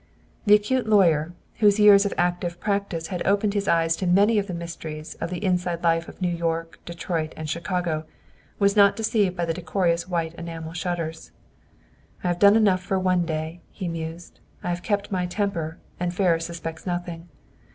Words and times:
The 0.47 0.55
acute 0.55 0.87
lawyer, 0.89 1.33
whose 1.59 1.79
years 1.79 2.07
of 2.07 2.13
active 2.17 2.59
practice 2.59 3.09
had 3.09 3.21
opened 3.23 3.53
his 3.53 3.67
eyes 3.67 3.95
to 3.97 4.07
many 4.07 4.39
of 4.39 4.47
the 4.47 4.53
mysteries 4.55 5.13
of 5.21 5.29
the 5.29 5.45
inside 5.45 5.83
life 5.83 6.07
of 6.07 6.19
New 6.23 6.35
York, 6.35 6.79
Detroit 6.85 7.33
and 7.37 7.47
Chicago, 7.47 8.05
was 8.57 8.75
not 8.75 8.95
deceived 8.95 9.35
by 9.37 9.45
the 9.45 9.53
decorous 9.53 10.07
white 10.07 10.33
enamel 10.33 10.73
shutters. 10.73 11.29
"I 12.23 12.29
have 12.29 12.39
done 12.39 12.55
enough 12.55 12.81
for 12.81 12.97
one 12.97 13.27
day," 13.27 13.61
he 13.69 13.87
mused. 13.87 14.39
"I 14.63 14.69
have 14.69 14.81
kept 14.81 15.11
my 15.11 15.27
temper, 15.27 15.77
and 15.99 16.11
Ferris 16.11 16.47
suspects 16.47 16.87
nothing. 16.87 17.29